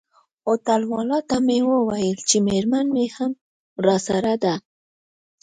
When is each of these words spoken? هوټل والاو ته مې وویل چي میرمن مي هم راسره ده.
هوټل 0.45 0.81
والاو 0.91 1.25
ته 1.29 1.35
مې 1.45 1.57
وویل 1.71 2.19
چي 2.29 2.37
میرمن 2.47 2.85
مي 2.95 3.05
هم 3.15 3.31
راسره 3.85 4.33
ده. 4.43 4.53